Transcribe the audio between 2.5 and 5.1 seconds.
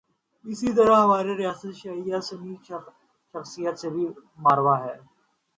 شناخت سے بھی ماورا ہے۔